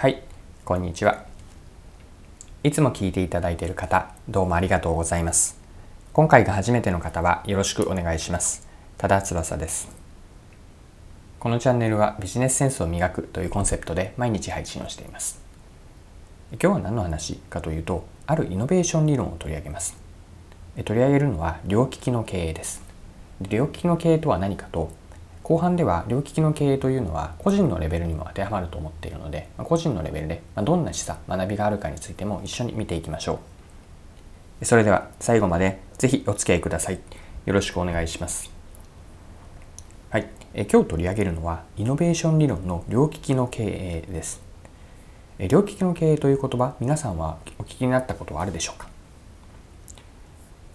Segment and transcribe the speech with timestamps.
[0.00, 0.22] はい
[0.64, 1.26] こんにちは。
[2.62, 5.60] いつも聞いていただいている方どうもありがとうございます。
[6.14, 8.66] 今回が初めての方はよろしくお願いします。
[8.96, 9.94] 多田翼です。
[11.38, 15.38] このチャンネルはビジネスセンスを磨くというコンセプトで毎日配信をしています。
[16.52, 19.98] 今日は何の話かというとあるイノベーション理論を取り上げます。
[20.82, 22.82] 取り上げるのは両利きの経営です。
[23.42, 24.98] 両利きの経営とは何かと
[25.50, 33.40] 後半では両利きの経営というのは個人のレベルにも当てはまると思っているので個人のレベルでどんな示唆学びがあるかについても一緒に見ていきましょ
[34.60, 34.64] う。
[34.64, 37.00] それでは最後までぜひお付き合いください。
[37.46, 38.48] よろしくお願いします。
[40.10, 40.28] はい。
[40.54, 44.40] え今日取り上げるのはイノベーション理論の両利きの経営です。
[45.48, 48.88] 両利きの経営という言葉皆さんはお聞きになったことはあるでしょうか？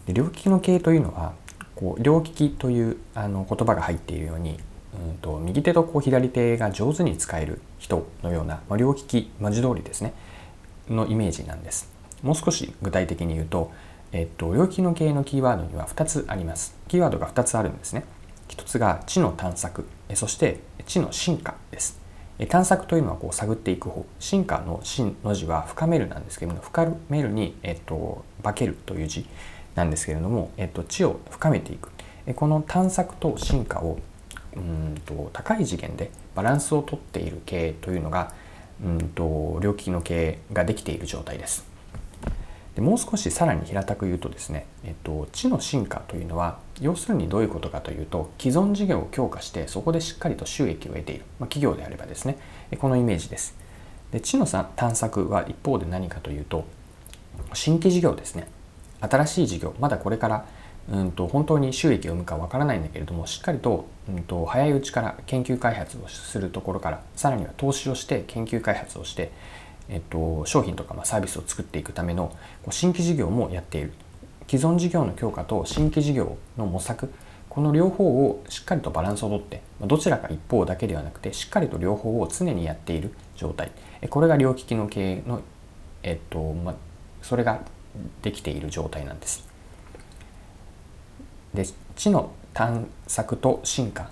[0.08, 1.32] 両利きの経営というのは
[1.76, 4.58] こう両利きというあの言葉が入っているように、
[5.10, 10.14] うんと、右手とこう左手が上手に使える人のような、まあ、両利き文字通りですね
[10.90, 11.92] のイメージなんです。
[12.22, 13.72] もう少し具体的に言うと、
[14.12, 16.76] えっと、両利きの経営のキーワードには2つあります。
[16.88, 18.06] キーワードが2つあるんですね。
[18.50, 22.06] 1つが知の探索、そして知の進化です。
[22.50, 29.26] 探索というのはこう探っていく方進化の進の字は深めるなんですけども深めるに、えっと、化けるという字
[29.74, 31.92] なんですけれども、えっと、知を深めていく
[32.36, 34.00] この探索と進化を
[34.56, 38.34] うんと高い次元でバランスをとっている経営というのが
[38.84, 41.66] うんと両利きの経営ができている状態です。
[42.76, 52.38] でもう少しさらに平たく言うとですね、えっと、知の進化というのは要するにどういうことかというと既存事業を強化してそこでしっかりと収益を得ている、まあ、企業であればですね
[52.78, 53.56] このイメージです。
[54.12, 56.66] で知の探索は一方で何かというと
[57.54, 58.48] 新規事業ですね
[59.00, 60.46] 新しい事業まだこれから
[60.92, 69.32] うんと本当に収益を生むかわからないんだけれどもしっかりと,、うんと早いうちから研究開発をするところからさらには投資をして研究開発をして、
[69.90, 72.28] えっと、商品とかまあサービスを作っていくための
[72.64, 73.94] こう新規事業もやっている
[74.48, 77.12] 既存事業の強化と新規事業の模索
[77.50, 83.72] この両方をしっかりとバランスをとってどちらか一方だけではなくてしっかりと両方を常にやっている状態
[84.10, 85.42] これが両利きの経営の
[86.04, 86.76] えっとま
[87.22, 87.62] それが
[88.22, 89.55] できている状態なんです。
[91.56, 94.10] で知の探索と進化、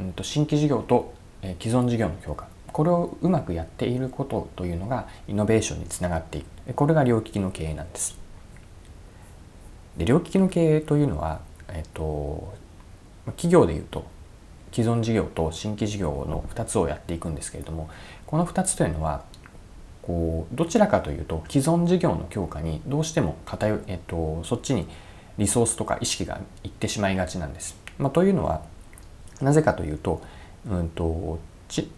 [0.00, 2.48] うんと、新規事業と、え既存事業の強化。
[2.72, 6.74] これをうまくやっていることというのがイノベーションにつながっていく。
[6.74, 8.18] これが両利きの経営なんです。
[9.96, 12.54] で両利きの経営というのは、えっと、
[13.26, 14.06] 企業でいうと
[14.72, 17.90] 既存事業と新規事業の2つをやっていくんですけれども
[18.26, 19.24] この2つというのは
[20.02, 24.86] こうどちらかというと既存事業の強化にどうしても偏、えっと、そっちに
[25.38, 27.76] リソースとか意識がいってしまいがちなんです。
[27.98, 28.62] まあ、というのは
[29.40, 30.20] なぜかというと,、
[30.68, 31.38] うんと、
[31.68, 31.90] 知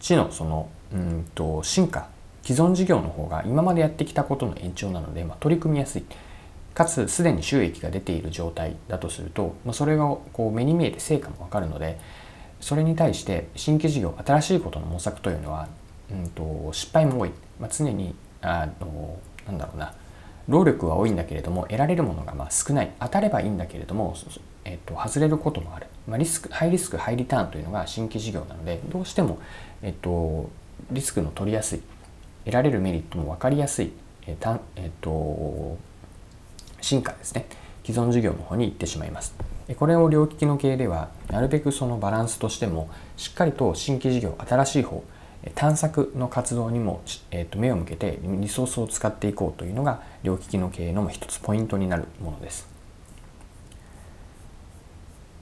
[0.00, 2.08] 知のその、うんと、進化
[2.42, 6.04] 既存事業の方が今までやってきたことの延長なので、まあ、取り組みやすい
[6.74, 11.98] かつすでに収益が出ている状態だとすると、まあ、それがこう目に見えて成果も分かるので
[12.60, 15.68] それに対して新規事業新しいことの模索というのは
[16.10, 19.94] うんと、失敗も多い、まあ、常にあのなんだろうな
[20.48, 22.92] 労力は多いんだけれども得られるものがまあ少ない。
[23.00, 24.14] 当たればいいんだけれども、
[24.64, 29.38] えっと、外れることもある、まあ、リスクハイリスクハイリターンというのが新規事業なのでどうしても、
[29.82, 30.50] えっと、
[30.90, 31.82] リスクの取りやすい。
[32.44, 33.92] 得られるメリットも分かりやすい、
[34.26, 35.78] えっと、
[36.80, 37.46] 進化ですね。
[37.84, 39.34] 既存事業の方に行ってしまいます。
[39.78, 45.02] これを両利きの経営ではなるべくそのバランスとしてもしっかりと新規事業新しい方
[45.54, 52.66] 探索の活動にも、えー、と目を向けてリソースを使っていこうというのが両利きの経営の一つポイントになるものです。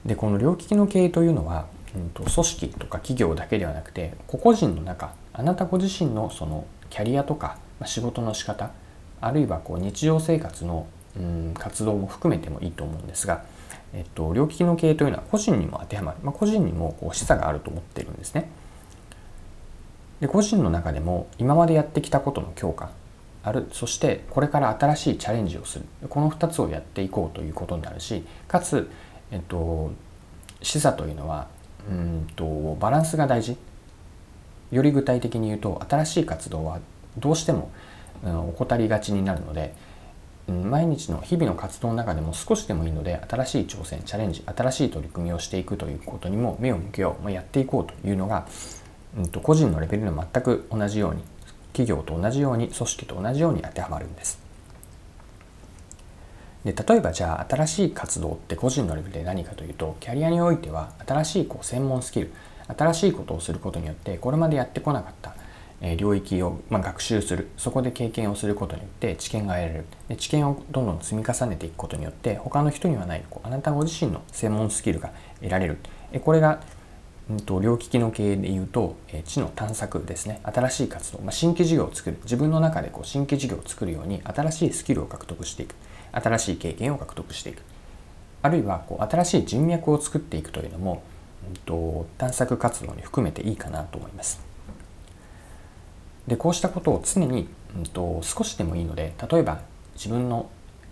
[0.05, 8.71] でこの両利きの経営というのは、うんと、組織とか企業だけではなくて個々人の中あなたご自身のそのキャリアとか、まあ、仕事の仕方
[9.21, 10.87] あるいはこう日常生活の、
[11.17, 13.45] うん、活動も含めてもいいと思うんですが、
[13.93, 18.49] えっと、両利きの経営というのは個人にも当てはまる、まあ、個人にもこう示唆があると思っているんですね。
[20.23, 22.91] で個人の中でも今までやってきたことの強化
[23.43, 25.85] あるそしてこれから新しいチャレンジをする。
[26.07, 28.89] この2つをやっていこうということになるしかつ、
[29.31, 29.91] えっと、
[30.61, 31.49] 示唆というのは
[31.89, 33.57] うんとバランスが大事。
[34.71, 36.79] より具体的に言うと新しい活動は
[37.17, 37.69] どうしても、
[38.23, 39.75] うん、怠りがちになるので、
[40.47, 48.47] うん、毎日の日々の活動の中でも少しでもいいので新しい挑戦チャレンジ新しい取り組みをしていくということにも目を向けよう、まあ、やっていこうというのが
[49.17, 51.23] うんと、個人のレベルで全く同じように
[51.73, 54.41] 企業と同じように組織と同じように当てはまるんです。
[56.63, 62.31] で例えばじゃあ新しい活動って個人のレベルで何かというとキャリアにおいては新しいこう専門スキル
[62.77, 65.35] 新しいことをすることによってこれまでやってこなかった
[65.97, 75.11] 領域を、ま学習するそこで経験をすることによって知見が得られるで知見をどんどん積み重ねていくことによって他の人にはないこうあなたご自身の専門スキルが
[75.41, 75.77] 得られる
[76.23, 76.61] これが、
[77.29, 85.75] うんと、両利きの経営でいうとえ知の探索ですね新しい活動、まあ、新規事業を作る自分の中でこう新規事業を作るように新しいスキルを獲得していく
[86.11, 87.61] 新しい経験を獲得していく
[88.43, 91.01] あるいはこう新しい人脈を作っていくというのも、
[91.47, 94.41] うんと探索活動に含めていいかなと思います。
[96.27, 99.59] でこうしたことを常に、うんと、少しでもいいので例えば
[99.95, 100.49] 自分の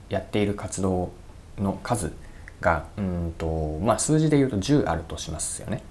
[0.10, 1.12] やっている活動
[1.58, 2.12] の数
[2.60, 5.84] がうんと、まあ、数字で言うと10あるとしますよね。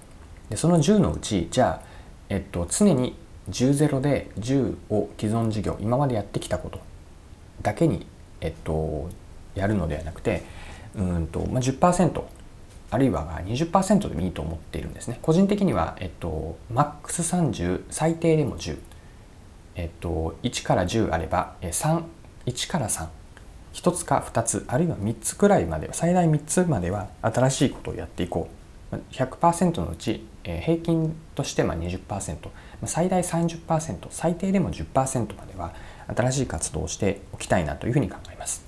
[0.51, 1.85] でその10のうちじゃあ、
[2.29, 3.15] えっと、常に
[3.49, 6.79] 10ゼロで10を既存事業今までやってきたこと
[7.61, 8.05] だけに、
[8.41, 9.09] えっと、
[9.55, 10.43] やるのではなくて
[10.95, 12.21] うんと、まあ、10%
[12.91, 15.19] あるいは20%でもいいと思っているんですね。
[15.21, 18.77] 個人的には、えっと、マックス30最低でも10
[19.75, 22.03] えっと、1から10あれば3
[22.45, 23.07] 1から3
[23.73, 28.61] 1つか2つあるいは3つくらいまでは最大3つまでは新しいことをやっていこう。
[29.11, 32.49] 100%のうち平均として20%
[32.85, 35.73] 最大30%最低でも10%までは
[36.15, 38.65] 新しい活動をしておきたいなというふうに考えます。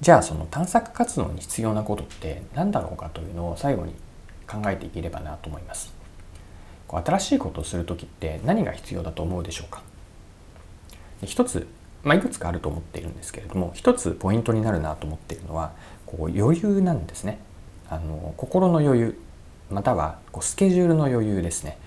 [0.00, 3.94] じゃあその探索活動に必要なことって何だろうかというのを最後に
[4.46, 5.94] 考えていければなと思います。
[6.88, 9.82] 新しいことをする時って何が必要だと思うでしょうか？
[11.24, 11.66] 一つ、
[12.02, 15.72] まあ、いくつかあると思っているんですけれども一つポイントになるなと思っているのは
[16.06, 17.38] こう余裕なんですね。
[17.88, 19.23] あの心の余裕。
[19.70, 21.78] またはこうスケジュールの余裕ですね。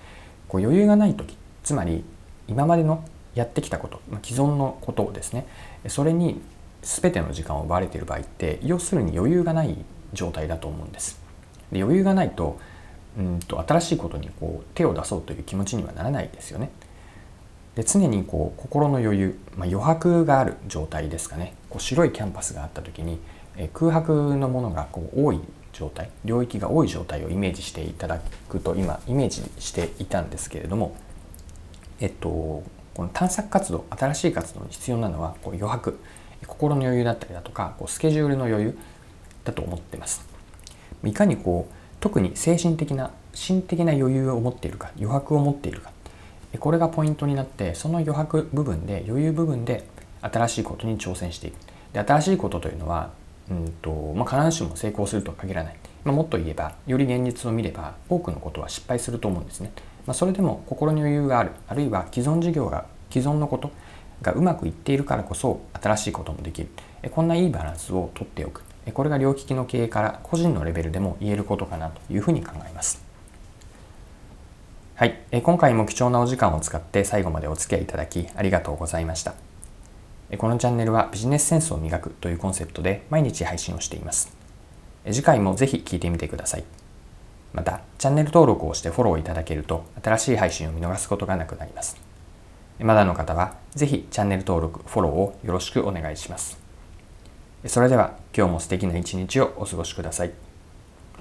[0.48, 2.04] こう余裕がない時つまり
[2.46, 3.04] 今までの
[3.34, 5.46] やってきたこと、ま、既存のことをですね
[5.86, 6.40] それに
[6.82, 9.76] 全ての時間を奪われている場合って要するに余裕がない
[10.12, 11.20] 状態だと思うんです。
[11.70, 12.58] で余裕がないと
[13.18, 16.70] うんと新しいことにこう手を出そうという気持ちにはならないですよね。
[17.74, 21.54] で常にこう心の余裕、まあ、余白がある状態ですかね。
[21.70, 23.20] こう白いキャンパスがあった時に、
[23.58, 25.40] え空白のものがこう多い
[25.72, 30.96] 状態領域が多い状態をイメージしていただくと今イメージしていたんですけれども
[32.00, 35.98] えっとこの探索活動新しい活動に必要なのはこう余白
[36.46, 38.78] 心の余裕だったりだとかこうスケジュールの余裕
[39.44, 40.26] だと思ってます。
[41.04, 45.92] いかにこう特に精神的な心的な余裕を持っているか余白を持っているか
[46.58, 49.84] これがポイントになってその余白部分で余裕部分で
[50.22, 51.54] 新しいことに挑戦していく
[51.92, 53.10] で新しいことというのは、
[53.50, 59.72] うんとまあ、必ずしも成功するとは限らない、まあ、もっと言えばより現実を見れば多くのことは失敗すると思うんですね、
[60.06, 63.70] まあ、それでも心に余裕があるあるいは既存事業が既存のこと
[64.22, 66.68] がうまくいっているからこそ新しいこともできる。
[67.10, 68.62] こんないいバランスをとっておく。
[68.92, 73.02] これが両利きの経営から個人のレベルでも言えることかなというふうに考えます。
[74.94, 79.47] はい、今回も貴重なお時間を使って最後までお付き合いいただきありがとうございました。
[80.36, 84.36] このチャンネルはビジネスセンスを磨くというコンセプトで毎日配信をしています。
[85.06, 86.64] 次回もぜひ聞いてみてください。
[87.54, 91.96] また、チャンネル登録をしてフォローいただけると新しい配信を見逃すことがなくなります。
[92.78, 96.58] まだの方はぜひチャンネル登録、フォローをよろしくお願いします。
[97.66, 100.47] それでは今日も素敵な一日をお過ごしください。